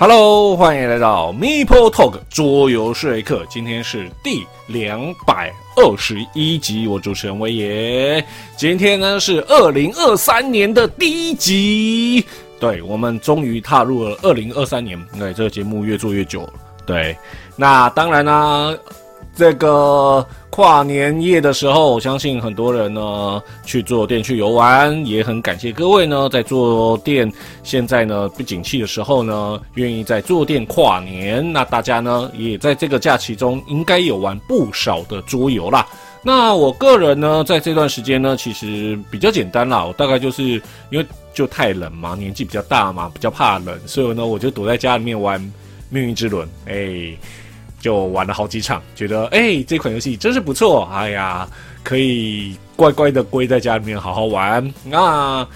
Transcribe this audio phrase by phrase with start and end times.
[0.00, 3.44] Hello，欢迎来到 Meeple Talk 桌游说客。
[3.50, 8.24] 今天是第两百二十一集，我主持人威爷。
[8.56, 12.24] 今天呢是二零二三年的第一集，
[12.60, 14.96] 对我们终于踏入了二零二三年。
[15.18, 16.52] 对，这个节目越做越久了。
[16.86, 17.18] 对，
[17.56, 18.72] 那当然啦。
[19.38, 31.52] 这个跨年夜的时候，我相信很多人呢去坐店去游玩，也很感谢各位呢在坐店现在呢不景气的时候呢，愿意在坐店跨年。
[31.52, 35.86] 那大家呢也在这个假期中应该有玩不少的桌游啦。
[36.20, 45.40] 那我个人呢在这段时间呢其实比较简单啦，我大概就是因为就太冷嘛，年纪比较大嘛，比较怕冷，所以呢我就躲在家里面玩
[45.90, 47.16] 命运之轮，哎。
[47.80, 50.88] 就玩了好几场，觉得哎，这款游戏真是不错。
[50.92, 51.48] 哎呀，
[51.82, 54.74] 可以乖乖的归在家里面好好玩。
[54.84, 55.46] 那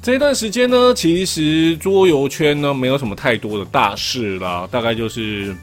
[0.00, 5.54] 这段时间呢，其实桌游圈呢没有什么太多的大事了，大概就是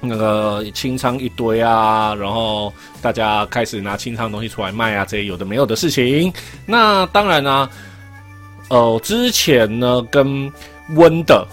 [0.00, 6.32] 那个清仓一堆啊，然后大家开始拿清仓东西出来卖啊，这些有的没有的事情。
[6.66, 7.68] 那当然呢，
[8.68, 10.52] 呃，之前呢跟
[10.90, 11.46] 温的。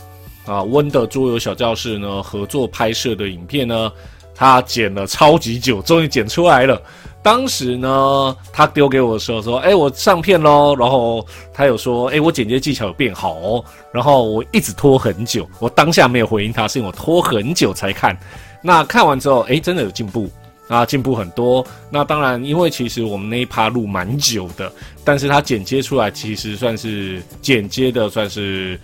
[0.46, 3.92] 啊，温的桌游小教室呢，合作拍摄的影片呢，
[4.34, 6.82] 他剪了超级久，终于剪出来了。
[7.24, 18.16] 当时呢，他丢给我的时候说：“哎，我上片喽。”然后他有说：“哎，我剪接技巧有变好哦。”然后我一直拖很久，我当下没有回应他，是因为我拖很久才看。
[18.62, 20.30] 那看完之后，哎，真的有进步
[20.68, 21.66] 啊，进步很多。
[21.90, 24.72] 那当然，因为其实我们那一趴录蛮久的，
[25.04, 28.80] 但是他剪接出来其实算是剪接的，算是。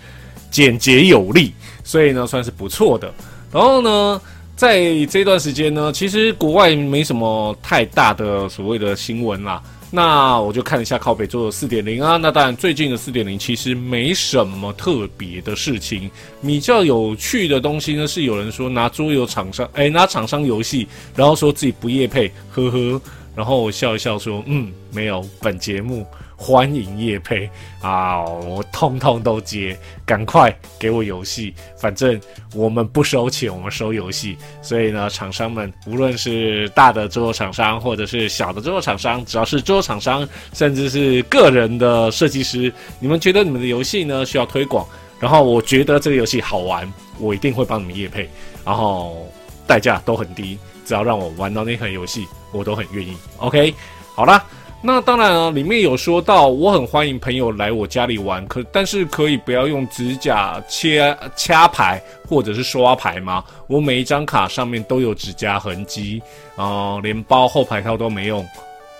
[0.52, 1.52] 简洁有力，
[1.84, 3.12] 所以呢算是不错的。
[3.52, 4.22] 然后呢，
[4.56, 9.60] 在这段时间呢，其实国外没什么太大的所谓的新闻啦。
[9.94, 12.16] 那我就看一下靠北做的四点零啊。
[12.16, 16.10] 那当然，最近的四点零其实没什么特别的事情。
[16.42, 23.02] 比较有趣的东西呢，是有人说拿桌游厂商，哎，拿厂商游戏，然后说自己不业配，呵呵。
[23.36, 26.06] 然后我笑一笑说，嗯，没有，本节目。
[26.44, 27.48] 欢迎叶配
[27.84, 28.26] 啊！
[28.26, 32.20] 我通通都接，赶快给我游戏，反正
[32.56, 34.36] 我们不收钱，我们收游戏。
[34.60, 44.84] 所以呢，厂商们，无论是大的桌游厂商，或者是小的桌游厂商，只要是桌游厂商，甚至是个人的设计师，你们觉得你们的游戏呢需要推广，
[45.20, 48.28] 然后我觉得这个游戏好玩，我一定会帮你们叶配，
[48.66, 49.32] 然后
[49.68, 53.16] 代价都很低，只要让我玩到那款游戏，我都很愿意。
[53.38, 53.76] OK，
[54.16, 54.44] 好了。
[54.84, 63.44] 那当然了，里面有说到，我很欢迎朋友来我家里玩，可但是可以不要用指甲切掐牌或者是刷牌吗？
[63.68, 66.20] 我每一张卡上面都有指甲痕迹，
[66.56, 68.44] 啊，连包后排套都没用。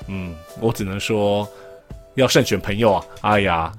[0.08, 1.48] 嗯，我只能说
[2.14, 3.06] 要慎选朋友啊！
[3.22, 3.72] 哎呀，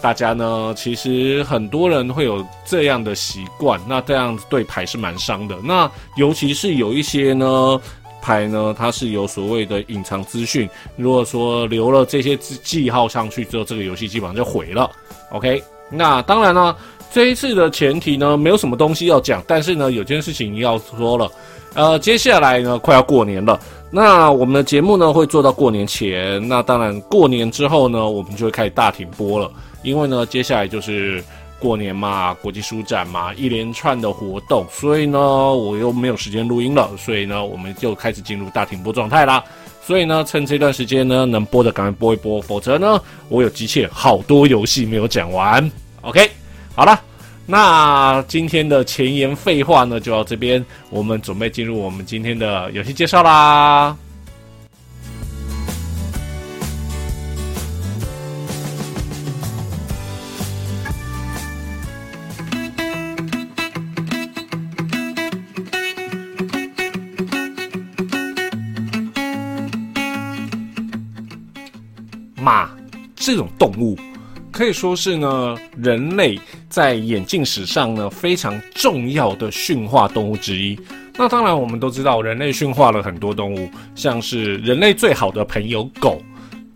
[0.00, 5.56] 大家呢，其实很多人会有这样的习惯，那这样子对牌是蛮伤的。
[5.62, 7.80] 那尤其是有一些呢。
[8.24, 10.66] 牌呢，它是有所谓的隐藏资讯。
[10.96, 14.90] 如果说留了这些记号上去之后，这个游戏基本上就毁了。
[15.30, 16.74] OK，那当然呢，
[17.12, 21.30] 这一次的前提呢，没有什么东西要讲，但是呢，有件事情要说了。
[21.74, 26.40] 呃，接下来呢，快要过年了，那我们的节目呢会做到过年前。
[26.48, 29.50] 那当然，过年之后呢，我们就会开始大停播了，
[29.82, 31.22] 因为呢，接下来就是。
[31.58, 39.42] 过年嘛，国际书展嘛，一连串的活动，所以呢，我又没有时间录音了，所以呢，我们就开始进入大停播状态啦。
[39.82, 45.70] 所以呢，趁这段时间呢，能播的赶快播一播，否则呢，我有机器好多游戏没有讲完。
[46.02, 46.30] OK，
[46.74, 47.00] 好了，
[47.46, 53.96] 那今天的前言废话呢，就到这边，我们准备进入我们今天的游戏介绍啦。
[73.24, 73.98] 这种动物
[74.52, 76.38] 可以说是呢人类
[76.68, 80.78] 在眼镜史上呢非常重要的驯化动物之一。
[81.16, 86.20] 那当然，我们都知道人类驯化了很多动物，像是人类最好的朋友狗，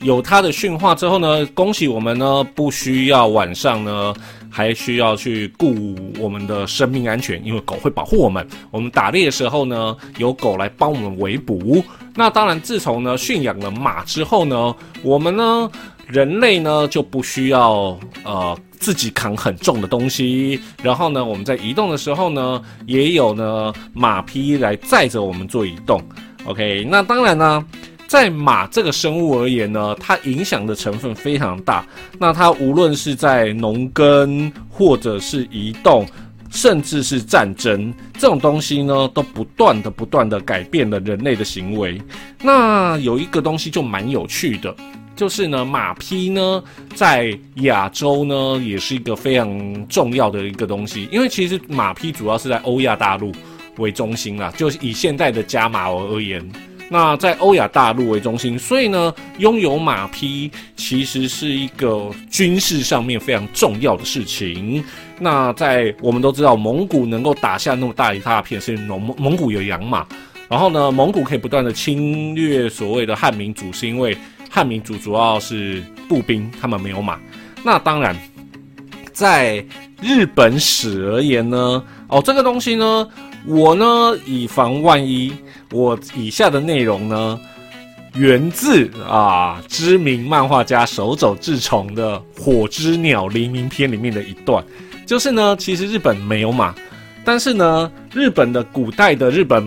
[0.01, 4.15] 有它的驯化之后呢，恭喜我们呢不需要晚上呢
[4.49, 8.47] 还需要去顾我们的生命安全，因为狗会保护我们。
[8.71, 11.85] 我们打猎的时候呢，有狗来帮我们围捕。
[12.15, 15.71] 那当然，自从呢驯养了马之后呢，我们呢
[16.09, 26.03] 人类呢就不需要呃自己扛很重的东西，然后呢我们在移动的时候呢，也有呢马匹来载着我们做移动。
[26.45, 27.65] OK，那当然呢，
[28.07, 31.85] 在马这个生物而言呢，它影响的成分非常大。
[32.19, 36.07] 那它无论是在农耕或者是移动。
[36.51, 42.01] 甚至是战争这种东西呢，都不断的、不断的改变了人类的行为。
[42.41, 44.75] 那有一个东西就蛮有趣的，
[45.19, 46.63] 就是呢，马匹呢，
[46.95, 51.09] 在亚洲呢，也是一个非常重要的一个东西。
[51.11, 53.33] 因为其实马匹主要是在欧亚大陆
[53.79, 56.41] 为中心啦，就是以现代的加马而言。
[56.89, 64.85] 那在欧亚大陆为中心，所以呢，拥有马匹其实是一个军事上面非常重要的事情。
[65.19, 70.07] 那在我们都知道，蒙古能够打下那么大一大片，是蒙蒙古有养马。
[70.49, 74.17] 然后呢，蒙古可以不断的侵略所谓的汉民族，是因为
[74.51, 77.19] 汉民族主要是步兵，他们没有马。
[77.63, 78.17] 那当然，
[79.13, 79.65] 在
[80.01, 83.09] 日本史而言呢，哦，这个东西呢。
[83.47, 83.87] 我呢，
[84.27, 85.33] 以防万一，
[85.71, 87.41] 我以下的内容呢，
[88.15, 94.63] 源自啊知名漫画家手冢治虫的《火之鸟黎明篇》里面的一段，
[95.07, 96.75] 就是呢，其实日本没有马，
[97.25, 99.67] 但是呢，日本的古代的日本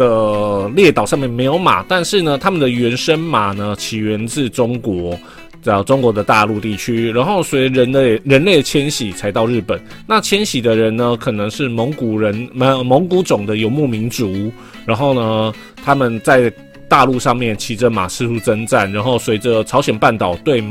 [0.00, 5.18] 的列岛上面没有马，但是呢，他们的原生马呢，起源自中国。
[5.62, 9.78] 在中国的大陆地区，然后随人类人类的迁徙才到日本。
[10.06, 14.50] 那迁徙的人呢，可能是蒙古人，蒙蒙古种的游牧民族。
[14.86, 15.52] 然后呢，
[15.84, 16.50] 他们在
[16.88, 20.64] 大陆上面骑着马四处征战，然后随着朝鲜半岛对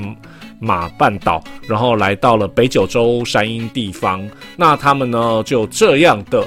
[0.59, 4.27] 马半岛，然后来到了北九州山阴地方。
[4.57, 6.43] 那他们呢，就这样的，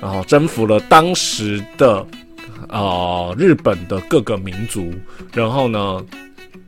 [0.00, 2.06] 然后征服了当时的
[2.68, 4.92] 呃日本的各个民族，
[5.34, 6.04] 然后呢。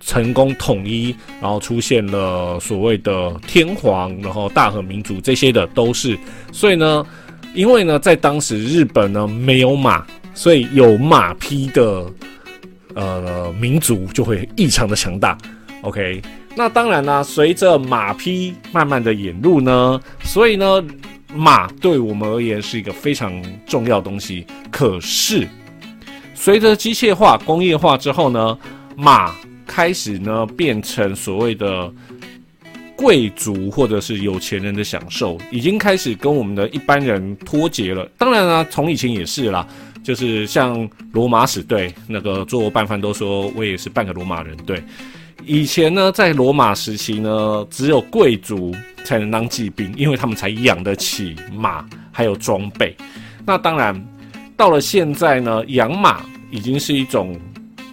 [0.04, 6.18] 成功统一，然后出现了所谓的天皇，然后大和民族这些的都是。
[6.50, 7.06] 所以呢，
[7.54, 10.04] 因为呢，在当时日本呢没有马，
[10.34, 12.04] 所以有马匹的
[12.94, 15.38] 呃民族就会异常的强大。
[15.82, 16.20] OK，
[16.56, 20.84] 那当然啦，随着马匹慢慢的引入呢，所以呢，
[21.34, 24.46] 马对我们而言是一个非常重要的东西。
[24.70, 25.46] 可是
[26.34, 28.58] 随着机械化、工业化之后呢，
[28.96, 29.34] 马
[29.66, 31.92] 开始呢，变成所谓的
[32.96, 38.08] 贵族或者是有钱人的享受，已经开始跟我们的一般人脱节了。
[38.18, 39.66] 当然啦，从以前也是啦，
[40.04, 44.56] 就是像罗马史对那个做拌饭都说我也是半个罗马人。
[44.58, 44.82] 对，
[45.44, 48.74] 以前呢，在罗马时期呢，只有贵族
[49.04, 52.96] 才能当骑兵，因为他们才养得起马还有装备。
[53.44, 54.06] 那当然，
[54.56, 57.38] 到了现在呢，养马已经是一种。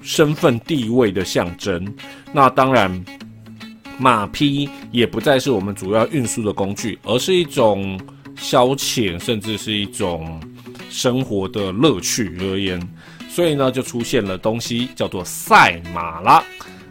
[0.01, 1.85] 身份地位的象征，
[2.31, 2.89] 那当然，
[3.99, 7.99] 马匹也不再是我们主要运输的工具，而是一种
[8.35, 10.41] 消遣，甚至是一种
[10.89, 12.81] 生活的乐趣而言。
[13.29, 16.43] 所以呢，就出现了东西叫做赛马啦。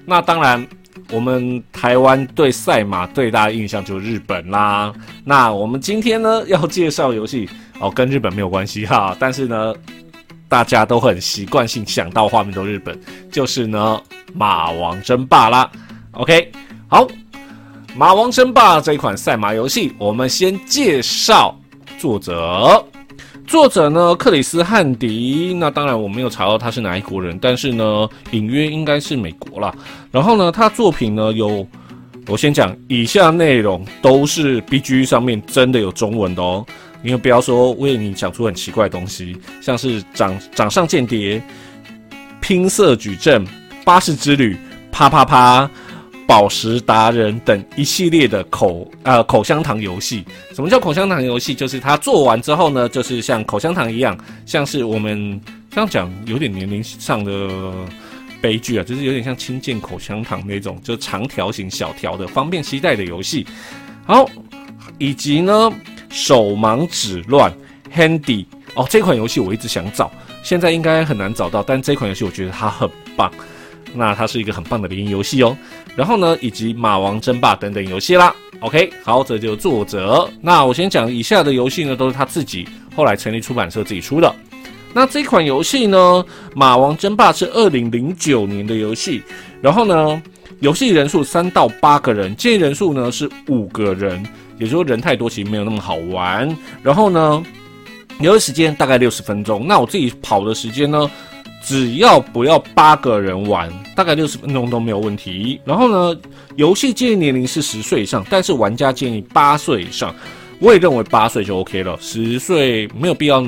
[0.08, 0.66] 那当然，
[1.12, 4.92] 我们台湾对赛马最大的印象就是日本啦。
[5.24, 9.74] 那我们今天呢要介绍游戏哦，跟日本没有关系哈，但是呢。
[10.50, 12.98] 大家都很习惯性想到画面都日本，
[13.30, 14.00] 就是呢
[14.32, 15.70] 《马王争霸》啦。
[16.12, 16.50] OK，
[16.88, 17.04] 好，
[17.94, 21.54] 《马王争霸》这一款赛马游戏，我们先介绍
[21.98, 22.82] 作者。
[23.48, 25.56] 作者呢，克里斯汉迪。
[25.58, 29.74] 那当然我没有查到他是哪一国人，但是呢，隐约应该是美国啦。
[30.12, 31.66] 然后呢，他作品呢有，
[32.26, 36.64] 我先讲以下内容都是 BG 上面真的有中文的哦。
[37.02, 41.42] 因为不要说为你讲出很奇怪的东西，像是掌掌上间谍、
[42.42, 43.46] 拼色矩阵、
[43.82, 44.58] 巴士之旅、
[44.92, 45.70] 啪啪啪、
[46.28, 50.22] 宝石达人等一系列的口呃口香糖游戏。
[50.54, 51.54] 什么叫口香糖游戏？
[51.54, 57.48] 就是它做完之后呢，就是像口香糖一样，像是我们这样讲有点年龄上的
[58.42, 63.46] 悲剧啊，就是有点像轻剑口香糖那种，就长条形小条的，方便携带的游戏。
[64.04, 64.28] 好，
[64.98, 65.72] 以及呢。
[66.10, 67.52] 手忙指乱
[67.94, 70.10] ，Handy 哦，这款游戏我一直想找，
[70.42, 73.30] 现在应该很难找到，但这款游戏我觉得它很棒，
[73.94, 75.56] 那它是一个很棒的联营游戏哦。
[75.96, 78.34] 然后呢，以及马王争霸等等游戏啦。
[78.60, 80.28] OK，好，这就作者。
[80.40, 84.34] 那我先讲以下的游戏呢，都是他自己后来成立出版社自己出的。
[84.92, 89.22] 那这款游戏呢，马王争霸是二零零九年的游戏，
[89.60, 90.22] 然后呢，
[90.60, 94.24] 游戏人数三到八个人，建议人数呢是五个人。
[94.58, 96.48] 也就是说，人太多其实没有那么好玩。
[96.82, 97.40] 然后呢，
[98.18, 99.64] 游戏时间大概六十分钟。
[99.68, 101.08] 那我自己跑的时间呢，
[101.62, 105.60] 只要不要八个人玩，大概六十分钟都没有问题。
[105.64, 106.20] 然后呢，
[106.56, 110.14] 游戏建议年龄是十岁以上，但是玩家建议八岁以上。
[110.60, 113.40] 我也认为八岁就 OK 了，十岁没有必要。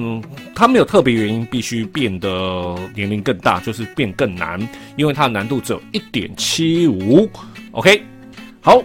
[0.54, 4.60] 它没有特别原因必须变得年龄更大，就是变更难，
[4.96, 7.28] 因为它的难度只有一点七五。
[7.72, 8.02] OK，
[8.60, 8.80] 好。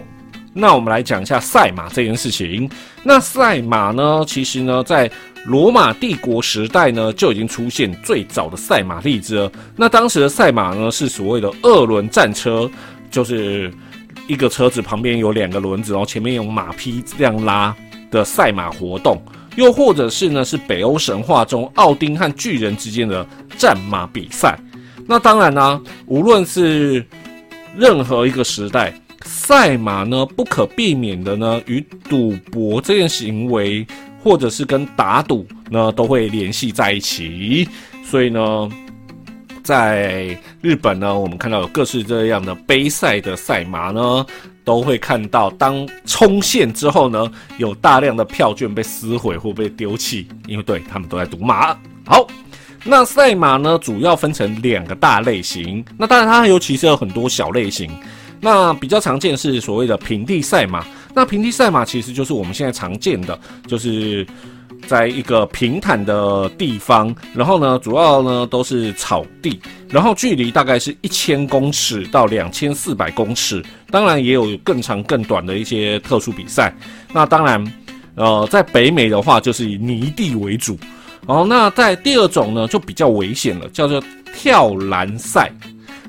[0.58, 2.68] 那我们来讲一下赛马这件事情。
[3.02, 5.08] 那赛马呢，其实呢，在
[5.44, 9.52] 罗马帝国时代呢，就已经出现最早的赛马例子了。
[9.76, 12.68] 那当时的赛马呢，是所谓的二轮战车，
[13.10, 13.70] 就是
[14.26, 17.76] 一个车子旁边有两个轮子，然后前面用马匹这样拉
[18.10, 19.22] 的赛马活动。
[19.56, 23.26] 又或者是呢，是北欧神话中奥丁和巨人之间的
[23.58, 24.58] 战马比赛。
[25.06, 27.04] 那当然呢，无论是
[27.76, 28.92] 任何一个时代，
[29.26, 33.86] 赛马呢不可避免的呢，与赌博这件行为，
[34.22, 37.68] 或者是跟打赌呢，都会联系在一起。
[38.04, 38.70] 所以呢，
[39.62, 44.24] 在日本呢，我们看到有各式各样的杯赛的赛马呢。
[44.66, 51.72] 都会看到，当冲线之后呢，有大量的票券被撕毁或被丢弃，因为对他们都在赌马。
[52.04, 52.26] 好，
[52.82, 55.84] 那赛马呢，主要分成两个大类型。
[55.96, 57.88] 那当然，它尤其是有很多小类型。
[58.46, 60.86] 那比较常见是所谓的平地赛马。
[61.12, 63.36] 那平地赛马其实就是我们现在常见的，
[63.66, 64.24] 就是。
[64.86, 76.72] 在一个平坦的地方，然后呢，主要呢都是草地，然后距离大概是一千公尺到两千四百公尺，当然也有更长更短的一些特殊比赛。
[77.12, 77.72] 那当然，
[78.14, 80.78] 呃，在北美的话就是以泥地为主。
[81.26, 84.00] 哦，那在第二种呢就比较危险了，叫做
[84.36, 85.50] 跳栏赛。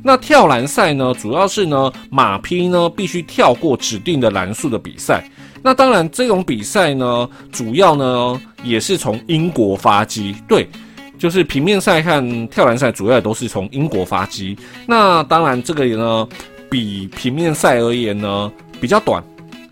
[0.07, 5.29] 那跳栏赛呢，主要是呢马匹呢必须跳过指定的栏数的比赛。
[5.61, 10.33] 那当然，这种比赛呢，主要呢也是从英国发迹。
[10.47, 10.65] 对，
[11.19, 14.57] 就是平面赛和跳栏赛，主要都是从英国发迹。
[14.85, 16.25] 那当然，这个呢
[16.69, 18.49] 比平面赛而言呢
[18.79, 19.21] 比较短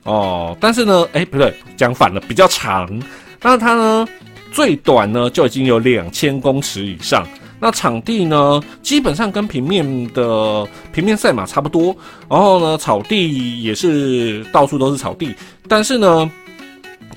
[0.04, 0.58] 哦。
[0.60, 3.02] 但是呢，哎，不对，讲反了，比较长。
[3.42, 4.06] 那它呢
[4.52, 7.26] 最短呢就已经有两千公尺以上。
[7.66, 11.86] 那场地呢，基本上跟平面的平面赛马差不多。
[12.30, 15.34] 然后呢，草地也是到处都是草地。
[15.68, 16.30] 但是呢，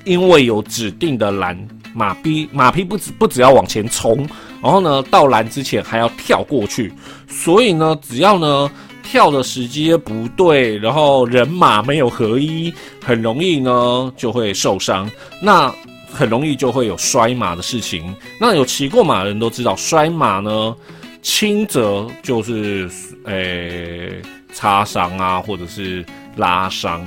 [0.05, 1.55] 因为有指定的栏，
[1.93, 4.27] 马匹马匹不只不只要往前冲，
[4.59, 6.91] 然后呢，到栏之前还要跳过去。
[7.27, 8.71] 所以呢，只要呢
[9.03, 12.73] 跳的时机不对，然后人马没有合一，
[13.05, 15.07] 很容易呢就会受伤。
[15.43, 15.71] 那
[16.11, 18.15] 很容易就会有摔马的事情。
[18.39, 20.75] 那有骑过马的人都知道，摔马呢，
[21.21, 22.89] 轻则就是
[23.25, 24.21] 诶
[24.53, 27.01] 擦伤啊，或者是拉伤；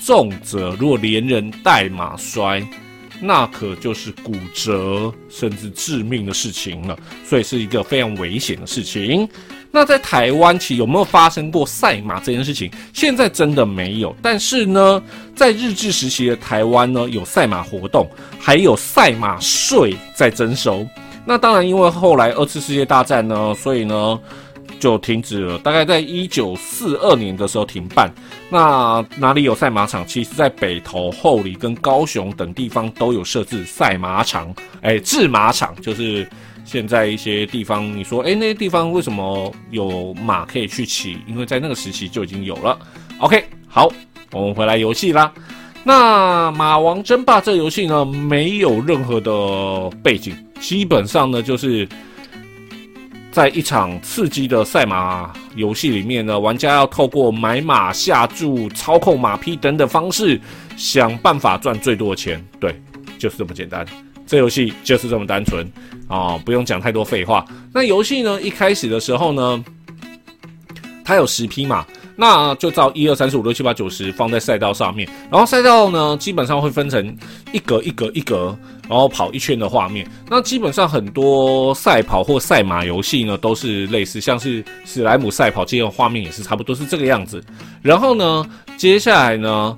[0.00, 2.66] 重则如果连人带马摔，
[3.20, 6.98] 那可就是骨折甚至致命的事情了。
[7.24, 9.28] 所以是一个非常危险的事情。
[9.70, 12.70] 那在台湾，其有没有发生过赛马这件事情？
[12.94, 14.16] 现在真的没有。
[14.22, 15.00] 但是呢，
[15.36, 18.08] 在日治时期的台湾呢，有赛马活动，
[18.40, 20.86] 还有赛马税在征收。
[21.26, 24.18] 那当然，因为后来二次世界大战呢，所以呢
[24.80, 25.58] 就停止了。
[25.58, 28.10] 大概在一九四二年的时候停办。
[28.48, 30.04] 那哪里有赛马场？
[30.06, 34.52] 其实，在北投、后里跟高雄等地方都有设置赛马场。
[34.80, 36.26] 哎，制马场就是。
[36.68, 41.16] 现在一些地方，你说，哎，那些地方为什么有马可以去骑？
[41.26, 42.78] 因为在那个时期就已经有了。
[43.20, 43.90] OK，好，
[44.32, 45.32] 我们回来游戏啦。
[45.82, 51.88] 那《马王争霸》这游戏呢，没有任何的背景，基本上呢，就是
[53.32, 60.38] 在一场刺激的赛马游戏里面呢，玩家要透过买马、下注、操控马匹等等方式，
[60.76, 62.44] 想办法赚最多的钱。
[62.60, 62.78] 对，
[63.18, 63.86] 就是这么简单。
[64.26, 65.66] 这游戏就是这么单纯
[66.08, 67.44] 啊，不用讲太多废话。
[67.72, 69.64] 那游戏呢，一开始的时候呢，
[71.04, 71.86] 它有十匹马，
[72.16, 75.08] 那就照一二三四五六七八九十放在赛道上面。
[75.30, 77.16] 然后赛道呢，基本上会分成
[77.52, 80.10] 一格一格一格，然后跑一圈的画面。
[80.28, 87.44] 那基本上很多赛跑或赛马游戏呢，都是类似，像是史莱姆赛跑这种画面也是差不多是这个样子。
[87.82, 88.44] 然后呢，
[88.76, 89.76] 接下来呢，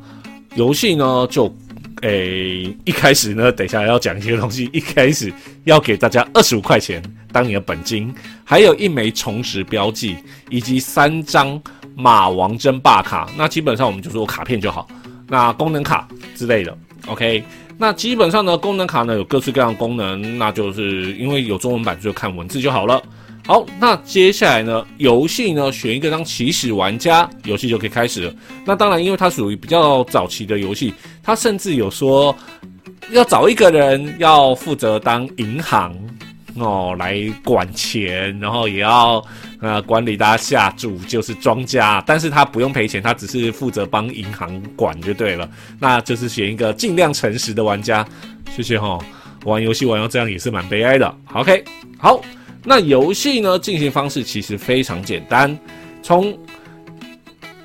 [0.54, 1.52] 游戏呢就。
[2.02, 4.70] 诶，一开始呢，等一下要讲一些东西。
[4.72, 5.32] 一开始
[5.64, 8.14] 要给大家二十五块钱当你的本金，
[8.44, 10.16] 还有一枚重拾标记，
[10.48, 11.60] 以及三张
[11.94, 13.28] 马王争霸卡。
[13.36, 14.88] 那基本上我们就说卡片就好，
[15.28, 16.76] 那功能卡之类的。
[17.06, 17.42] OK，
[17.76, 23.02] 那基本上呢，功能卡呢有各式各样的功能，那就是因为有中文版就看文字就好了。
[23.50, 24.86] 好，那接下来呢？
[24.98, 25.72] 游戏呢？
[25.72, 28.32] 选一个当起始玩家，游戏就可以开始了。
[28.64, 32.32] 那当然，因为它属于比较早期的游戏，它甚至有说
[33.10, 35.92] 要找一个人要负责当银行
[36.54, 39.20] 哦，来管钱，然后也要
[39.60, 42.00] 呃管理大家下注，就是庄家。
[42.06, 45.50] 但是他不用赔钱，他只是负责帮银行管就对了。
[45.80, 48.06] 那就是选一个尽量诚实的玩家。
[48.54, 48.96] 谢谢哈，
[49.44, 51.12] 玩游戏玩到这样也是蛮悲哀的。
[51.32, 51.64] OK，
[51.98, 52.22] 好。
[52.64, 53.58] 那游戏呢？
[53.58, 55.58] 进行方式其实非常简单，
[56.02, 56.36] 从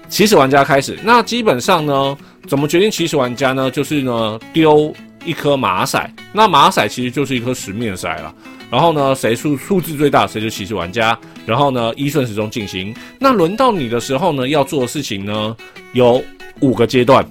[0.07, 0.97] 起始玩家开始。
[1.03, 3.69] 那基本上呢，怎么决定起始玩家呢？
[3.69, 4.93] 就是呢丢
[5.25, 8.33] 一颗马骰，那马骰其实就是一颗十面骰了。
[8.71, 11.17] 然后呢，谁数数字最大，谁就起始玩家。
[11.45, 12.95] 然后呢，依顺时钟进行。
[13.19, 15.55] 那轮到你的时候呢，要做的事情呢
[15.93, 16.23] 有
[16.61, 17.25] 五个阶段。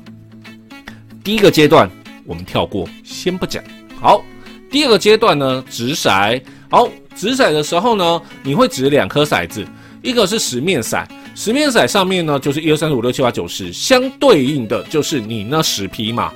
[1.25, 1.90] 第一个阶段
[2.26, 3.64] 我们跳过，先不讲。
[3.99, 4.23] 好，
[4.71, 6.40] 第二个阶段呢，掷骰。
[6.71, 9.66] 好，掷骰的时候呢，你会掷两颗骰子，
[10.02, 11.04] 一个是十面骰，
[11.35, 16.33] 十面骰上面呢就是一二三四五六七八九十，相对应的就是你那十匹马，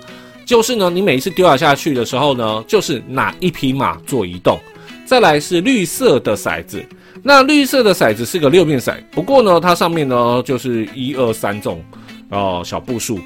[0.47, 4.59] 就是呢，你每一次丢下去的时候呢，就是哪一匹马做移动。
[5.05, 6.85] 再来是绿色的骰子，
[7.23, 11.83] 那绿色的骰子是个六面骰，不过呢，它上面呢就是一二三种
[12.29, 13.19] 哦小步数，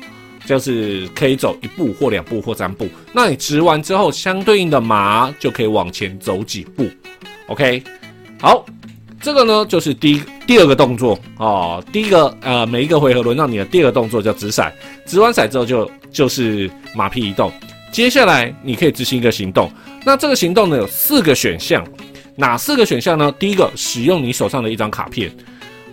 [0.46, 2.88] 就是可以走一步或两步或三步。
[3.12, 6.88] 那你掷完之后，相对应的马就可以往前走几步。
[7.48, 7.82] OK，
[8.40, 8.64] 好，
[9.20, 11.82] 这个呢就是第一第二个动作哦。
[11.92, 14.70] 第一个呃，每一个回合轮到你的第二个动作叫掷骰，
[15.06, 17.52] 掷完骰之后就就是马匹移动。
[17.90, 19.70] 接下来你可以执行一个行动。
[20.04, 21.86] 那这个行动呢有四个选项，
[22.36, 23.30] 哪四个选项呢？
[23.38, 25.30] 第一个，使用你手上的一张卡片。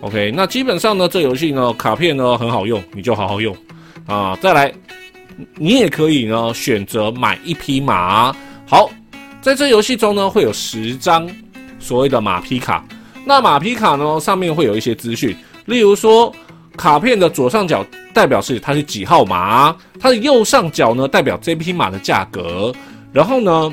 [0.00, 3.54] OK，那基本上呢，这游戏呢卡片呢很好用，你就好好用
[4.06, 4.34] 啊。
[4.40, 4.72] 再来，
[5.56, 8.34] 你也可以呢选择买一匹马。
[8.66, 8.90] 好，
[9.40, 11.28] 在这游戏中呢会有十张
[11.78, 12.84] 所谓的马匹卡。
[13.24, 16.32] 那马匹卡呢上面会有一些资讯，例如说
[16.76, 22.72] 卡片的左上角代表是它是几号马，它的右上角呢代表这匹马的价格，
[23.12, 23.72] 然后呢。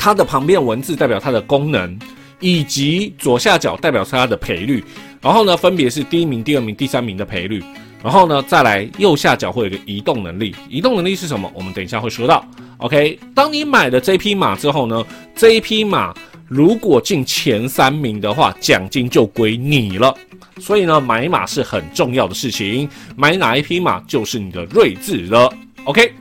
[0.00, 1.98] 它的旁边文字代表它的功能，
[2.38, 4.82] 以及左下角代表它的赔率，
[5.20, 7.60] 然后呢，分别是第一名、第二名、第三名的赔率，
[8.02, 11.50] 然后呢，再来右下角会有个移动能力，移动能力是什么？
[11.54, 12.44] 我们等一下会说到。
[12.78, 16.14] OK，当你买了这匹马之后呢，这一匹马
[16.46, 20.14] 如果进前三名的话，奖金就归你了。
[20.60, 25.52] 所以呢，买马是很重要的事情，买哪一匹马就是你的睿智了。
[25.84, 26.12] OK，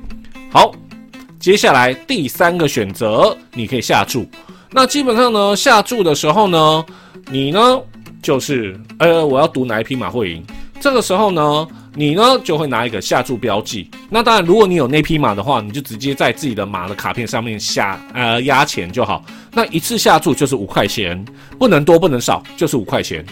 [0.51, 0.73] 好。
[1.39, 4.27] 接下来第三个选择，你可以下注。
[4.71, 6.85] 那基本上呢，下注的时候呢，
[7.29, 7.79] 你呢
[8.23, 10.43] 就是呃，我要赌哪一匹马会赢。
[10.79, 13.89] 这个时候呢，你呢就会拿一个下注标记。
[14.09, 19.23] 那当然，如果你有那匹马的话，你就直接在自己的马的卡片上面下呃压钱就好。
[19.51, 21.23] 那一次下注就是五块钱，
[21.57, 23.25] 不能多不能少，就是五块钱。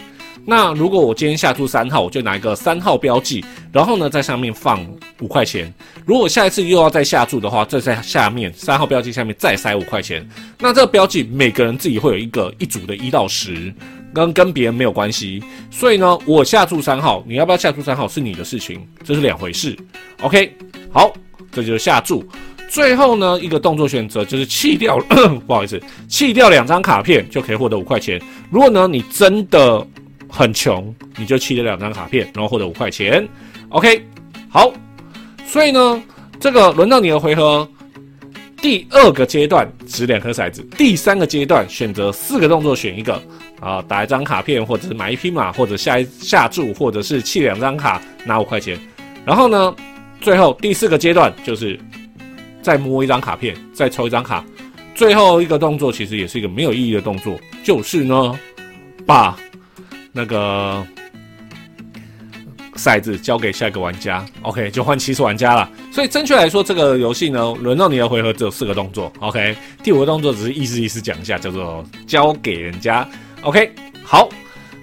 [0.48, 4.86] 那如果我今天下注三号，我就拿一个三号标记，然后呢在上面放
[5.20, 5.74] 五块钱。
[6.06, 10.28] 如果下一次又要再下注的话，再在下面三号标记下面再塞五块钱。
[10.60, 13.74] 那这个标记每个人自己会有一个一组的一到十，
[14.16, 15.44] 跟跟别人没有关系。
[15.70, 19.78] 所以呢，我下注三号，你要不要下注三号是你的事情，这是两回事。
[20.22, 20.52] OK，
[20.92, 21.14] 好，
[21.52, 22.28] 这就是下注。
[22.68, 24.98] 最后呢，一个动作选择就是弃掉，
[25.46, 28.20] 不好意思，弃掉两张卡片就可以获得五块钱。
[28.50, 29.86] 如果呢你真的
[30.28, 33.28] 很穷，你就弃掉两张卡片，然后获得五块钱。
[33.70, 34.04] OK，
[34.50, 34.74] 好，
[35.46, 36.02] 所以呢，
[36.40, 37.68] 这个轮到你的回合，
[38.62, 43.22] 第二个阶段掷两颗骰子，第三个阶段选择四个动作选一个
[43.60, 48.80] 啊，打一张卡片，或者是买一匹马，或者下一下注，或者是弃两张卡拿五块钱。
[49.26, 49.76] 然后呢，
[50.22, 51.80] 最后第四个阶段就是
[52.62, 54.44] 再摸一张卡片，再抽一张卡。
[54.94, 58.40] 最后一个动作其实也是一个没有意义的动作，就是呢，
[59.06, 59.38] 把。
[60.18, 60.82] 那个
[62.78, 65.70] 骰子交给下一个玩家，OK，就换起始玩家了。
[65.92, 69.54] 所以正确来说，这个游戏呢，轮到你的回合只有四个动作，OK。
[69.84, 73.06] 第五个动作只是意思意思讲一下，叫做交给人家
[73.46, 73.72] ，OK。
[74.04, 74.28] 好，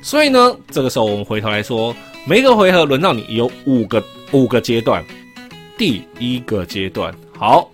[0.01, 1.95] 所以呢，这个时候我们回头来说，
[2.27, 5.05] 每一个回合轮到你有五个五个阶段。
[5.77, 7.71] 第一个阶段，好，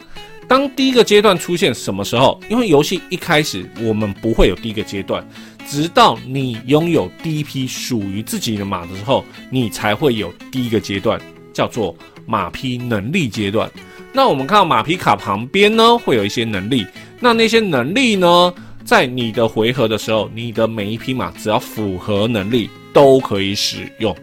[0.47, 2.41] 当第一个阶段出现什么时候？
[2.49, 5.27] 因为游戏一开始我们不会有第一个阶段。
[5.67, 11.21] 直到你拥有第一批属于自己的马的时候，你才会有第一个阶段，
[11.53, 13.71] 叫做马匹能力阶段。
[14.13, 16.87] 那我们看到马匹卡旁边呢，会有一些能力。
[17.21, 18.55] 那那些能力呢，
[18.89, 24.17] 在你的回合的时候，你的每一匹马只要符合能力都可以使用。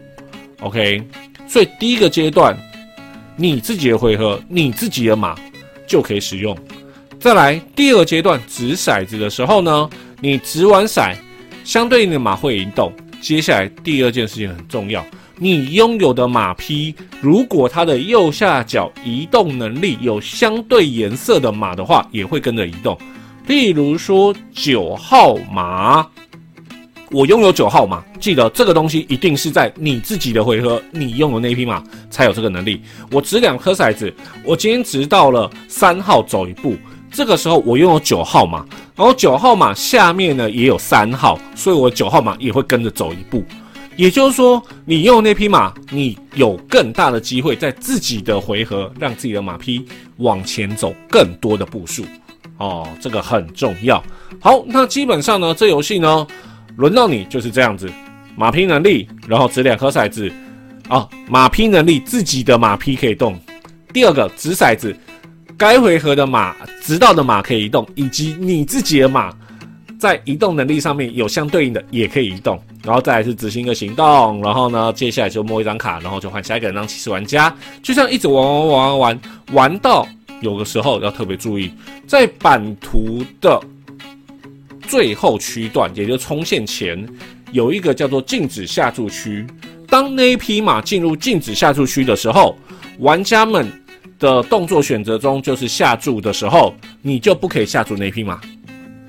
[0.58, 1.00] OK，
[1.46, 2.58] 所以第一个阶段，
[3.36, 5.36] 你自己的回合，你自己的马
[5.86, 6.58] 就可以使用。
[7.20, 9.88] 再来第二个阶段，掷骰子的时候呢，
[10.20, 11.14] 你掷完骰。
[11.62, 12.92] 相对应的马会移动。
[13.20, 22.98] 接下来第二件事情很重要，你拥有的马匹，如果它的右下角移动能力有相对颜色的马的话，也会跟着移动。
[23.46, 26.04] 例如说九号马，
[27.12, 31.80] 我拥有九号马，记得这个东西一定是在你自己的回合，你拥有那匹马
[32.10, 32.82] 才有这个能力。
[33.12, 34.12] 我掷两颗骰子，
[34.44, 36.76] 我今天掷到了三号，走一步。
[37.08, 43.44] 这个时候我拥有九号码，然后九号码下面呢也有三号，所以我九号码也会跟着走一步。
[43.94, 52.04] 也就是说，你用那匹马，你有更大的机会在自己的回合让自己的马匹往前走更多的步数。
[52.58, 54.02] 哦，这个很重要。
[54.40, 56.26] 好，那基本上呢，这游戏呢，
[56.76, 57.90] 轮到你就是这样子，
[58.36, 60.32] 马匹能力，然后掷两颗骰子。
[60.88, 63.36] 啊，马匹能力，自己的马匹可以动。
[63.92, 64.96] 第二个，掷骰子，
[65.58, 69.34] 该回合的马，直到的马可以移动，以及你自己的马
[69.98, 72.62] 在移动能力上面有相对应的也可以移动。
[72.84, 79.20] 然后再来是执行一个行动，然后呢，接下来就摸一张卡，然后就换下一个人当骑士玩家，就这样一直玩玩玩玩，
[79.54, 80.06] 玩到
[80.40, 81.70] 有的时候要特别注意，
[82.06, 83.60] 在版图的
[84.86, 87.06] 最后区段，也就是冲线前，
[87.52, 89.46] 有一个叫做禁止下注区。
[89.88, 92.56] 当那一匹马进入禁止下注区的时候，
[92.98, 93.70] 玩家们
[94.18, 98.40] 的动作选择中就是下注的时候，你就不可以下注那匹马，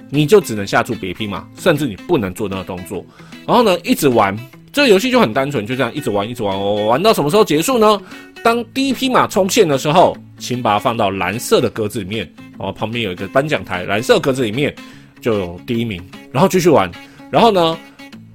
[0.10, 3.06] 你就只能下注别匹马，甚至你不能做那个动作。
[3.46, 4.38] 然后呢，一直玩，
[4.72, 8.00] 这个游戏就很单纯，就这样一直玩，一直玩，玩玩到什么时候结束呢？
[8.43, 14.73] 当第一匹马冲线的时候，请把它放到蓝色的格子里面，哦，旁边有一个颁奖台，蓝色格子里面
[15.21, 16.91] 就有第一名，然后继续玩。
[17.30, 17.78] 然后呢，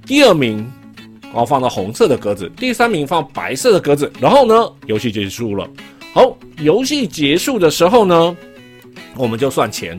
[0.07, 0.71] 第二名。
[1.25, 5.67] 然后放到红色的格子，第三名放白色的格子，然后呢，游戏结束了。
[6.13, 8.37] 好，游戏结束的时候呢，
[9.17, 9.99] 我们就算钱。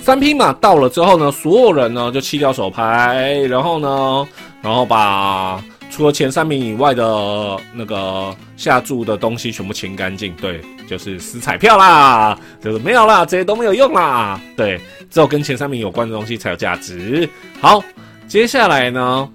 [0.00, 4.26] 三匹马到了之后呢，所有人呢就弃掉手牌，然后呢，
[4.62, 10.34] 然后把除了前三名以外的那个下注的东西全部清干净。
[10.40, 14.40] 对，就是撕彩票啦，就是没有啦，这些都没有用啦。
[14.56, 17.28] 对，只有跟前三名有关的东西才有价值。
[17.60, 17.84] 好，
[18.26, 19.28] 接下来呢？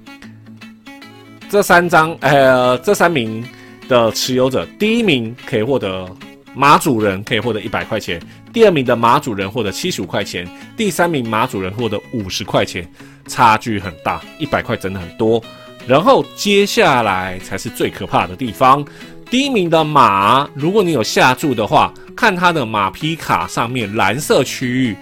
[1.47, 3.47] 这三张，呃，这三名
[3.87, 6.09] 的持有者，第一名可以获得
[6.55, 8.19] 马主人可以获得一百块钱，
[8.51, 12.85] 第二名的马主人获得七十五块钱，第三名马主人获得五十块钱，
[13.27, 15.41] 差距很大，一百块真的很多。
[15.87, 18.85] 然后接下来才是最可怕的地方，
[19.31, 24.95] 第一名的马，如果你有下注的话，看它的马匹卡上面蓝色区域，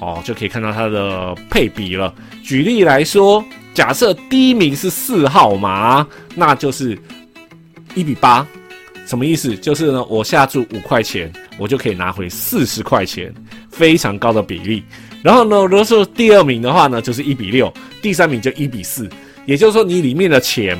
[0.00, 2.14] 哦，就可以看到它的配比了。
[2.42, 3.44] 举例来说。
[3.74, 6.98] 假设第一名是四号马，那就是
[7.94, 8.44] 一比八，
[9.06, 9.56] 什么意思？
[9.56, 13.32] 就是呢，我下注五块钱，我就可以拿回四十块钱，
[13.70, 14.82] 非常高的比例。
[15.22, 17.72] 然后呢，如果说第二名的话呢，就是一比六，
[18.02, 19.08] 第三名就一比四，
[19.48, 20.78] 也就是说你里面的钱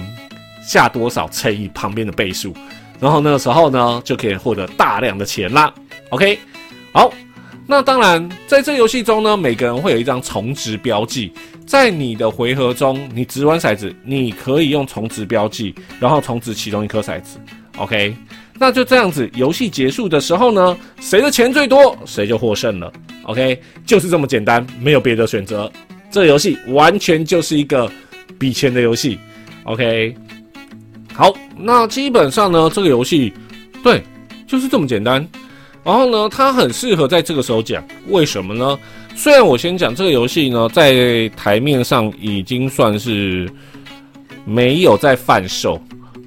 [0.63, 2.53] 下多少乘以旁边的倍数，
[3.01, 5.73] 然后那个时候呢，就可以获得大量的钱啦。
[6.11, 6.39] OK，
[6.93, 7.11] 好，
[7.67, 11.33] 那当然在这游戏中呢，每个人会有一张重值标记。
[11.67, 17.39] 在你的回合中，你掷完骰子，你可以用重值标记，然后重值其中一颗骰子。
[17.79, 18.15] OK，
[18.59, 22.93] 那就这样子，游戏结束的时候呢，谁的钱最多，谁就获胜了。
[23.23, 25.73] OK，就是这么简单，没有别的选择。
[26.11, 27.91] 这游戏完全就是一个
[28.39, 29.19] 比钱的游戏。
[29.65, 30.15] OK，
[31.15, 33.33] 好，那基本上呢，这个游戏
[33.83, 34.03] 对，
[34.47, 35.27] 就是这么简单。
[35.85, 38.79] 然后呢，它很适合在这个时候讲，为什么呢？
[39.15, 43.51] 虽然我先讲这个游戏呢，在台面上已经算是
[44.45, 45.81] 没有在贩售，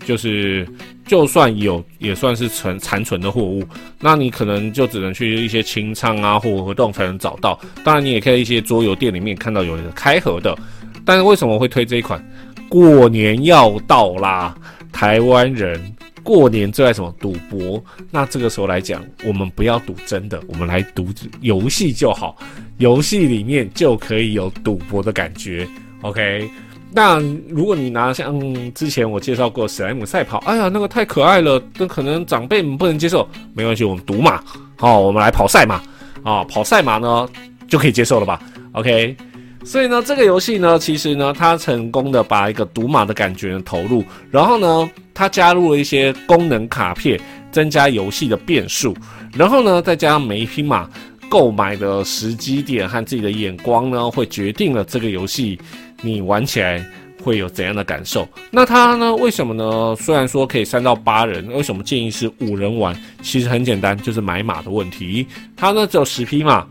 [0.05, 0.67] 就是
[1.07, 3.63] 就算有，也算是存残存的货物。
[3.99, 7.59] 那你可能就只能去一些清仓啊或活动才能找到。
[7.83, 10.57] 当然，你也可以一些桌游店里面看到有人开盒的。
[11.05, 12.23] 但是为什么会推这一款？
[12.69, 14.55] 过年要到啦，
[14.91, 15.79] 台湾人。
[16.23, 17.83] 过年最爱什么赌博？
[18.11, 21.07] 那这个时候来讲，我们不要赌真的，我们来赌
[21.39, 22.37] 游戏就好。
[22.77, 25.67] 游戏里面就可以有赌博的感觉。
[26.01, 26.47] OK，
[26.91, 28.39] 那如果你拿像
[28.75, 33.27] 之前我介绍过史莱姆赛跑，哎呀，那个太可爱了，那可能长辈们不能接受。
[33.55, 34.39] 没关系，我们赌马，
[34.77, 35.81] 好，我们来跑赛马
[36.23, 37.27] 啊，跑赛马呢
[37.67, 38.39] 就可以接受了吧
[38.73, 39.17] ？OK。
[39.63, 47.19] 所以呢，这个游戏呢，其实呢，它成功的把一个赌马的感觉投入，然后呢，它加入了一些功能卡片，
[47.51, 48.95] 增加游戏的变数，
[49.33, 50.89] 然后呢，再加上每一匹马
[51.29, 55.59] 购买的时机点和自己的眼光呢，会决定了这个游戏
[56.01, 56.83] 你玩起来
[57.23, 58.27] 会有怎样的感受。
[58.49, 59.95] 那它呢，为什么呢？
[59.95, 62.99] 虽然说可以三到八人，为什么建议是五人玩？
[63.21, 65.27] 其实很简单，就是买马的问题。
[65.55, 66.65] 它呢只有十匹马，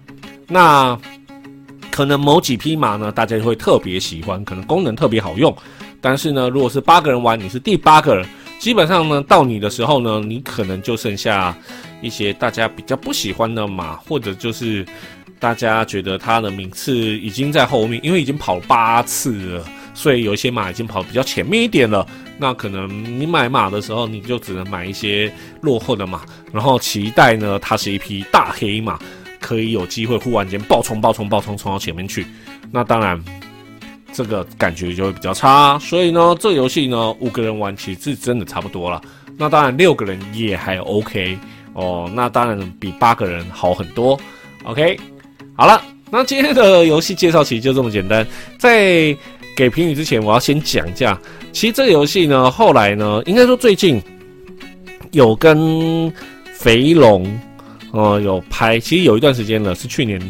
[0.48, 0.98] 那。
[2.00, 5.54] 可能某几匹马呢，大家会特别喜欢，可能功能特别好用。
[6.00, 8.26] 但是呢，如果是八个人玩，你是第八个人，
[8.58, 11.54] 基本上呢，到你的时候呢，你可能就剩下
[12.00, 14.82] 一些大家比较不喜欢的马，或者就是
[15.38, 22.06] 大家觉得它的名次已经在后面，因为已经跑八次了，所以有一些马已经跑比较前面一点了。
[22.38, 22.88] 那可能
[23.20, 28.98] 你买马的时候，你就只能买一些落后的马，然后期待呢，它是一匹大黑马。
[29.50, 32.24] 可以有机会忽然间爆冲、爆冲、爆冲冲到前面去，
[32.70, 33.20] 那当然，
[34.12, 35.76] 这个感觉就会比较差。
[35.80, 39.02] 所以呢，这游戏呢，五个人玩其实真的差不多了。
[39.36, 41.36] 那当然，六个人也还 OK
[41.72, 42.08] 哦。
[42.14, 44.16] 那当然比八个人好很多。
[44.62, 44.96] OK，
[45.56, 45.82] 好了，
[46.12, 48.24] 那今天的游戏介绍其实就这么简单。
[48.56, 49.12] 在
[49.56, 54.00] 给评语之前，我要先讲一下，其实这个游戏呢，后来呢，应该说最近
[55.10, 56.08] 有跟
[56.54, 57.26] 肥龙，
[57.92, 60.20] 呃，有拍，其实有一段时间了，是去年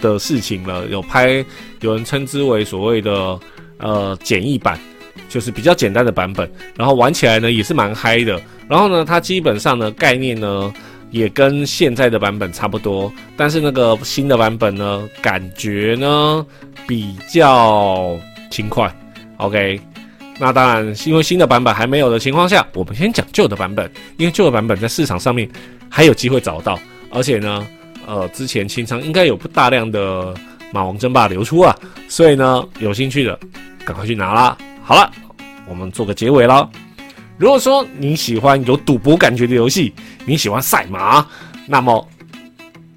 [0.00, 1.44] 的事情了，有拍，
[1.80, 3.38] 有人称之为所谓的
[3.78, 4.78] 呃简易版，
[5.28, 10.72] 就是比较简单的版本，然后玩起来呢也是蛮嗨的，然后呢，它基本上呢概念呢
[11.10, 16.46] 也跟现在的版本差不多，但是那个新的版本呢，感觉呢
[16.86, 18.18] 比较。
[18.48, 18.90] 轻快
[19.38, 19.78] ，OK。
[20.38, 23.90] 那当然，因为新的版本还没有的情况下，我们先讲旧的版本。
[24.16, 25.50] 因为旧的版本在市场上面
[25.96, 26.78] 还有机会找到，
[27.10, 27.66] 而且呢，
[28.06, 30.34] 呃，之前清仓应该有不大量的
[30.70, 31.74] 马王争霸流出啊，
[32.06, 33.40] 所以呢，有兴趣的
[33.82, 34.58] 赶快去拿啦。
[34.84, 35.10] 好了，
[35.66, 36.70] 我们做个结尾了。
[37.38, 39.94] 如果说你喜欢有赌博感觉的游戏，
[40.26, 41.26] 你喜欢赛马，
[41.66, 42.06] 那么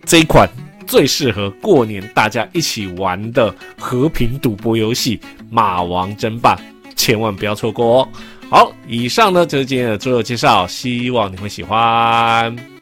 [0.04, 0.46] 这一款。
[0.86, 5.18] 最适合过年大家一起玩的和平赌博游戏
[5.52, 6.56] 《马王争霸》，
[6.96, 8.10] 千万不要错过哦！
[8.50, 12.79] 好，以上呢就是今天的桌游介绍，希望你会喜欢。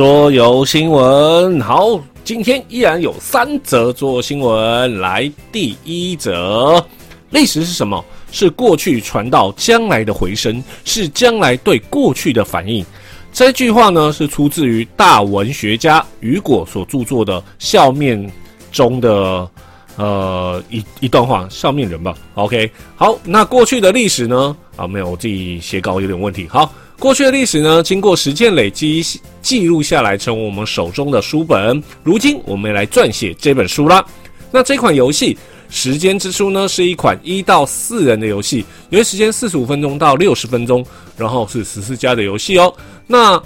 [0.00, 4.98] 桌游新闻好，今天依然有三则桌游新闻。
[4.98, 6.82] 来，第一则，
[7.28, 8.02] 历史是什么？
[8.32, 12.82] 是过去传到将来的回声，是将来对过去的反应。
[13.30, 18.18] 这句话呢，是出自于大文学家雨果所著作的《笑面》
[18.72, 19.46] 中的
[19.96, 22.14] 呃一一段话，《笑面人》吧。
[22.36, 24.56] OK，好，那过去的历史呢？
[24.76, 26.48] 啊，没有，我自己写稿有点问题。
[26.48, 26.72] 好。
[27.00, 29.02] 过去的历史呢，经过实践累积
[29.40, 31.82] 记录下来，成为我们手中的书本。
[32.04, 34.04] 如今，我们也来撰写这本书啦。
[34.50, 35.34] 那这款游戏
[35.70, 40.84] 《时间之书》呢，是一款一到四人的游戏，游戏时间四十五分钟到六十分钟，
[41.16, 42.70] 然后是十四家的游戏哦。
[43.06, 43.42] 那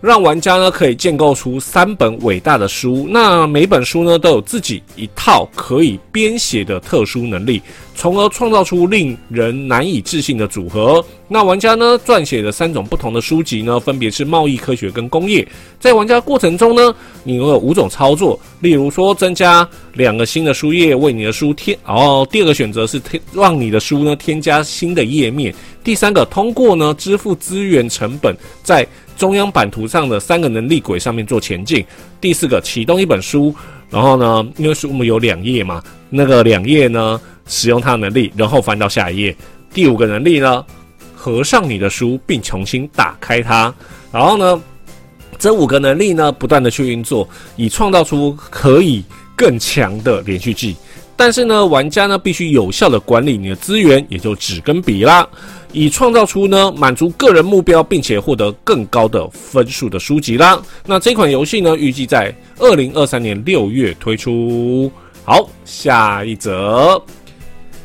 [0.00, 7.60] 让玩家呢可以建构出三本伟大的书，那每本书呢都有自己一套可以编写的特殊能力，
[7.96, 11.04] 从而创造出令人难以置信的组合。
[11.26, 15.46] 那玩家呢撰写的三种不同的书籍呢，分别是贸易、科学跟工业。
[15.80, 21.76] 在玩家过程中呢，你拥有五种操作，例如说增加两个新的书页，为你的书添。
[21.84, 25.52] 哦第二个选择是添让你的书呢添加新的页面。
[25.82, 28.86] 第三个通过呢支付资源成本，在
[29.18, 31.84] 中央版图上的三个能力轨上面做前进。
[32.20, 33.52] 第四个，启动一本书，
[33.90, 39.36] 然后呢，因为书目有两页嘛，那个两页呢，使用它的能力，然后翻到下一页。
[39.74, 40.64] 第五个能力呢，
[41.16, 43.74] 合上你的书并重新打开它，
[44.12, 44.62] 然后呢，
[45.36, 49.02] 这五个能力呢，不断的去运作，以创造出可以
[49.34, 50.76] 更强的连续剧。
[51.18, 55.28] 但是呢，玩家呢必须有效的管理你的资源，也就纸跟笔啦。
[55.72, 60.62] 以创造出呢满足个人目标，并且获得更高的分数的书籍啦。
[60.86, 64.90] 那这款游戏呢，预计在二零二三年六月推出。
[65.24, 67.02] 好，下一则。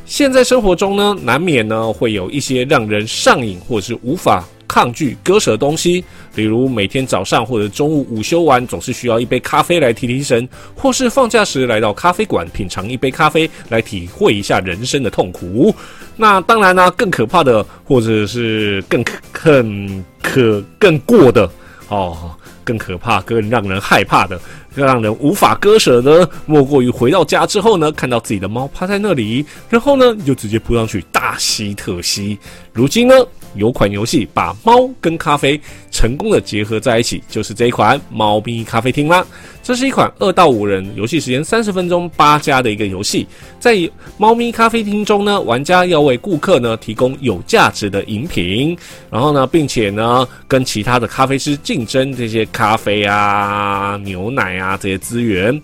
[0.06, 4.44] 现在生活中呢，难免呢会有一些让人上瘾或是无法。
[4.74, 15.72] 抗拒割舍的东西，比如每天早上或者中午午休完，总是需要一杯咖啡来提提神，或是放假时来到咖啡馆品尝一杯咖啡，来体会一下人生的痛苦。
[16.16, 21.48] 那当然呢，更可怕的，或者是更可更可更过的
[21.86, 22.32] 哦，
[22.64, 24.40] 更可怕、更让人害怕的、
[24.74, 32.36] 更让人无法割舍的，莫过于回到家之后呢，看到自己的猫趴在那里，然后呢，就直接扑上去大吸特吸。
[32.72, 33.14] 如今呢？
[33.54, 39.24] 有款游戏把猫跟咖啡成功的结合在一起，就是这一款猫咪咖啡厅啦。
[39.62, 43.26] 这是一款二到五人游戏时间三十分钟八加的一个游戏。
[43.58, 43.76] 在
[44.18, 48.76] 猫咪咖啡厅中呢，玩家要为顾客呢提供有价值的饮品，
[49.10, 55.58] 然后呢，并且呢跟其他的咖啡师竞争这些咖啡啊、牛奶啊这些资源。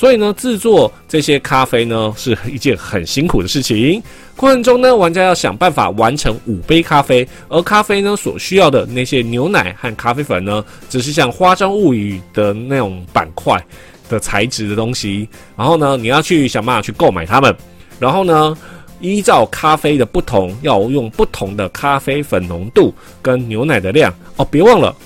[0.00, 4.02] 所以呢，制作这些咖啡呢是一件很辛苦的事情。
[4.34, 13.62] 过程中呢，玩家要想办法完成五杯咖啡，而咖啡呢所需要的那些牛奶和咖啡粉呢，只是像《花章物语》的那种板块
[14.08, 15.28] 的材质的东西。
[15.54, 17.54] 然后呢，你要去想办法去购买它们。
[17.98, 18.56] 然后呢，
[19.02, 24.48] 依照咖啡的不同，要用不同的咖啡粉浓度跟牛奶的量哦。
[24.50, 24.96] 别忘了。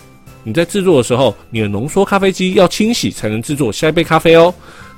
[0.47, 4.55] 你在制作的时候，你的浓缩咖啡机要清洗才能制作下一杯咖啡哦。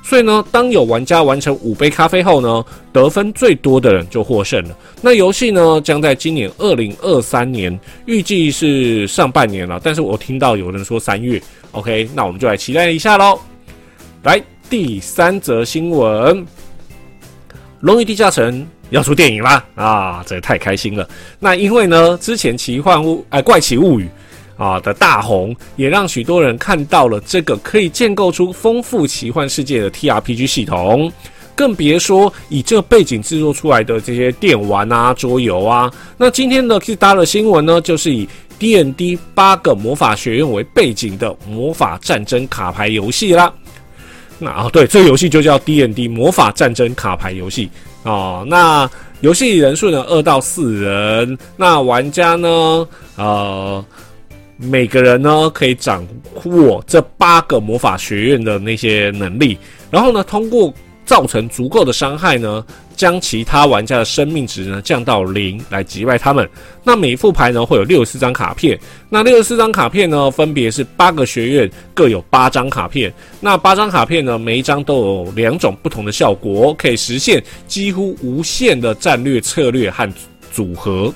[0.07, 4.77] 所以呢，当有玩家完成五杯咖啡后呢，得分最多的人就获胜了。
[5.01, 9.81] 那游戏呢，将在今年二零二三年，预计是上半年了。
[9.83, 11.41] 但是我听到有人说三月
[11.73, 13.37] ，OK，那我们就来期待一下喽。
[14.23, 16.37] 来，第三则新闻，
[17.81, 19.65] 《龙与地下城》要出电影啦！
[19.75, 21.05] 啊，这也太开心了。
[21.37, 24.05] 那因为呢，之前《奇幻物》哎，《怪奇物语》。
[24.57, 31.11] 啊的大红，也让许多人看到了这个可以建构出丰富奇幻世界的 T R P G 系统，
[31.55, 35.91] 更别说以这背景制作出来的这些电玩啊、桌游啊。
[36.17, 43.53] 那今天的 K 搭的新闻呢，就是以 D N D 八个魔法学院为背景的魔法战争卡牌游戏啦。
[44.39, 47.69] 那啊，对，这个游戏就叫 D N D 魔法战争卡牌游戏
[48.03, 48.43] 哦。
[48.47, 48.89] 那
[49.21, 51.37] 游戏人数呢，二到四人。
[51.55, 53.85] 那玩家呢，呃。
[54.57, 56.05] 每个人呢可以掌
[56.45, 59.57] 握这八个魔法学院的那些能力，
[59.91, 60.73] 然后呢，通过
[61.05, 62.65] 造成足够的伤害呢，
[62.95, 66.49] 将其他玩家的生命值呢降到零来击败他们。
[66.83, 68.77] 那每一副牌呢会有六十四张卡片，
[69.09, 73.13] 那六十四张卡片呢分别是八个学院各有八张卡片。
[73.39, 80.11] 那八张卡片呢每一张都有两种不同的效果，可以实现几乎无限的战略策略和
[80.51, 81.13] 组合。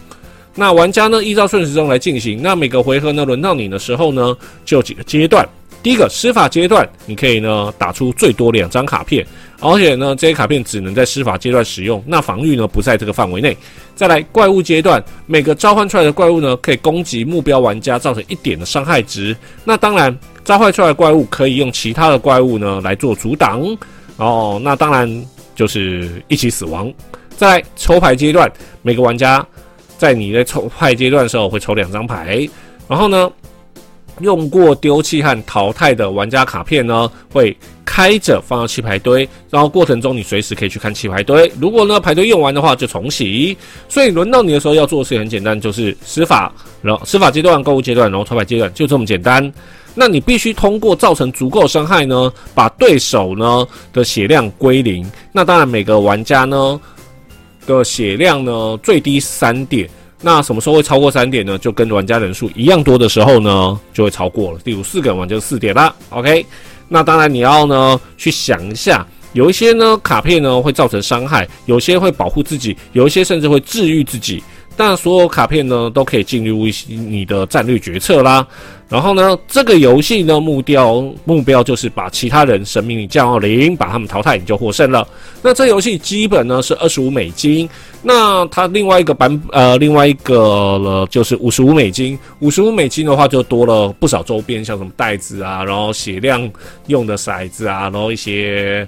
[0.54, 2.42] 那玩家呢，依照顺时钟来进行。
[2.42, 4.36] 那每个回合呢，轮到你的时候呢，
[4.66, 5.48] 就有几个阶段。
[5.82, 9.26] 第一个施法阶段，你可以呢打出最多两张卡片，
[9.60, 12.04] 而且呢这些卡片只能在施法阶段使用。
[12.06, 13.58] 那防御呢不在这个范围内。
[13.96, 19.36] 再来怪物阶段，每个召唤出来的怪物呢，可以攻击目标玩家造成一点的伤害值。
[19.64, 23.66] 那当然，召唤出来的怪物可以用其他的怪物呢来做阻挡。
[24.18, 26.94] 哦，那当然就是一起死亡。
[27.36, 28.52] 在抽牌阶段，
[28.84, 29.44] 每个玩家。
[30.02, 32.50] 在你在抽牌阶段的时候，会抽两张牌，
[32.88, 33.32] 然后呢，
[34.20, 41.52] 用过丢弃和淘汰的玩家卡片呢，会开着放到弃牌堆，然后过程中你随时可以去看弃牌堆。
[41.60, 43.56] 如果呢牌堆用完的话，就重洗。
[43.88, 49.54] 所以轮到你的时候要做的事情很简单，就是施法，然后施法阶段、购物阶段，然后抽牌阶段，就这么简单。
[49.94, 55.06] 那你必须通过造成足够伤害呢，把对手呢的血量归零。
[55.32, 56.82] 那当然每个玩家呢。
[57.66, 59.90] 的血量呢，最低三点。
[60.24, 61.58] 那什么时候会超过三点呢？
[61.58, 64.60] 就跟玩家人数一样多的时候呢，就会超过了。
[64.64, 65.94] 第五四个人玩就是四点啦。
[66.10, 66.46] OK，
[66.88, 74.44] 那当然你要呢去想一下，有一些呢卡片呢会造成伤害，有些会保护自己，有一些甚至会治愈自己。
[74.82, 78.48] 那所有卡片呢都可以进入一些你的战略决策啦。
[78.90, 85.08] 然后呢，这个游戏呢目标目标就是把其他人生命降到零，把他们淘汰，你就获胜了。
[85.44, 87.70] 那这游戏基本呢是二十五美金。
[88.02, 92.18] 那它另外一个版呃另外一个了就是五十五美金。
[92.40, 96.52] 五十五美金的话就多了不少周边，像什么袋子啊，然后血量
[96.88, 98.88] 用的骰子啊，然后一些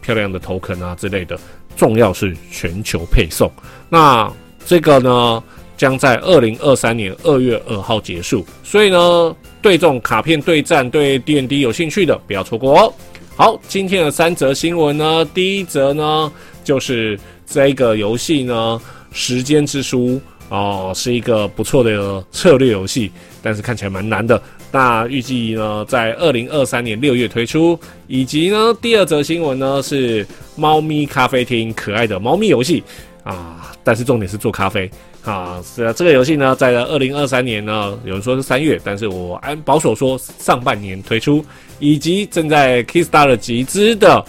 [0.00, 1.38] 漂亮的头肯啊之类的。
[1.76, 3.52] 重要是全球配送。
[3.90, 4.32] 那
[4.66, 5.42] 这个呢？
[5.78, 12.94] 将在二零二三年二月二号结束，所以呢，对这种卡片对战、对 D N D 有兴趣的，不要错过哦。
[13.36, 16.32] 好，今天的三则新闻呢，第一则呢，
[16.64, 18.80] 就是这个游戏呢，
[19.14, 20.08] 《时间之书》
[20.48, 24.42] 哦，是一个不错的策略游戏，但是看起来蛮难的。
[24.72, 27.78] 那预计呢，在二零二三年六月推出。
[28.06, 32.82] 以及呢，第二则新闻呢，是猫咪咖啡厅，可爱的猫咪游戏
[33.26, 34.88] 啊，但是重点是做咖啡。
[35.24, 41.44] 啊，是啊，这个游戏呢，在二零二三年呢，有人说是三月，但是我按保守说上半年推出，
[41.80, 44.24] 以及正在 Kickstar 集资的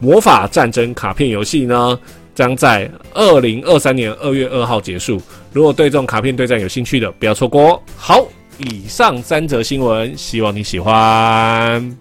[0.00, 2.00] 魔法战争卡片游戏呢，
[2.34, 5.20] 将在二零二三年二月二号结束。
[5.52, 7.82] 如果对这种卡片对战有兴趣的，不要错过。
[7.98, 11.96] 好，以上三则新闻，希望你喜欢。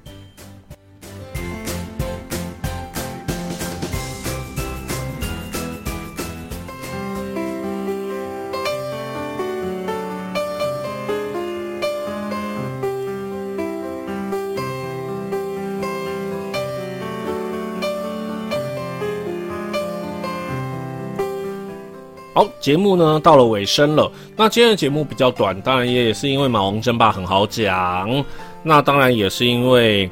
[22.59, 24.11] 节目呢到了尾声了。
[24.35, 28.23] 那今天的节目比较短，当然也是因为马王争霸很好讲。
[28.63, 30.09] 那当然也是因为，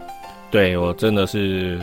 [0.50, 1.80] 对我真的是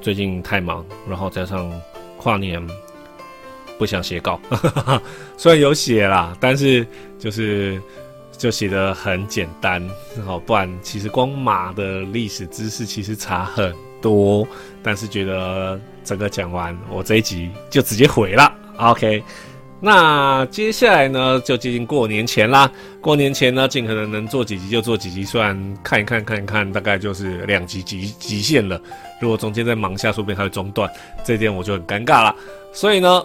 [0.00, 1.68] 最近太忙，然后加上
[2.16, 2.64] 跨年
[3.76, 4.40] 不想写稿，
[5.36, 6.86] 虽然有写啦，但是
[7.18, 7.82] 就是
[8.38, 9.82] 就写的很简单，
[10.24, 14.46] 好，不然其实光马的历史知识其实差很多。
[14.82, 18.52] 但是觉得整个讲完，我这一集就直接毁了。
[18.78, 19.22] OK。
[19.78, 22.70] 那接下来呢，就接近过年前啦。
[23.00, 28.80] 过年前呢，尽可能能做几集就做几集，虽然看一看看一看，大概就是两集极极限了。
[29.20, 30.90] 如果中间再忙下，说不定它会中断，
[31.22, 32.34] 这点我就很尴尬了。
[32.72, 33.22] 所以呢，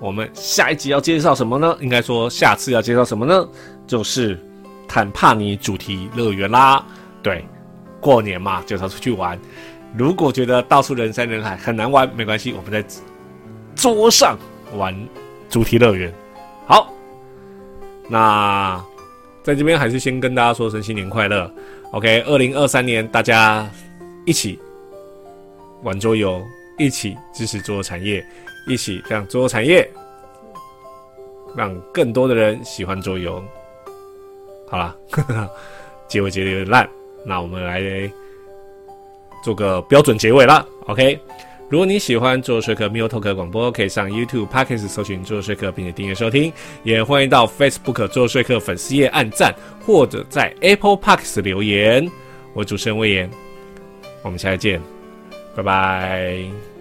[0.00, 1.76] 我们下一集要介绍什么呢？
[1.80, 3.46] 应该说下次要介绍什么呢？
[3.86, 4.40] 就是
[4.88, 6.82] 坦帕尼主题乐园啦。
[7.22, 7.44] 对，
[8.00, 9.38] 过年嘛，就是要出去玩。
[9.94, 12.82] 如果觉得到处人山人海很难玩，没关系，我们在
[13.74, 14.38] 桌上
[14.74, 14.96] 玩。
[15.52, 16.10] 主题乐园，
[16.66, 16.90] 好，
[18.08, 18.82] 那
[19.42, 21.52] 在这边还是先跟大家说声新年快乐。
[21.90, 23.70] OK，二零二三年大家
[24.24, 24.58] 一起
[25.82, 26.42] 玩桌游，
[26.78, 28.24] 一起支持桌游产业，
[28.66, 29.86] 一起让桌游产业
[31.54, 33.44] 让更多的人喜欢桌游。
[34.70, 34.96] 好了，
[36.08, 36.88] 结尾结的有点烂，
[37.26, 38.10] 那我们来
[39.44, 40.66] 做个标准结尾了。
[40.86, 41.20] OK。
[41.72, 46.52] 如果你喜欢做说客 Miu Talk 广播，可以上 YouTube、Podcast 搜寻做说客，并且订阅收听。
[46.82, 52.06] 也欢迎到 Facebook 做说客粉丝页按赞，或者在 Apple Podcast 留言。
[52.52, 53.30] 我主持人魏延，
[54.22, 54.82] 我们下次见，
[55.56, 56.71] 拜拜。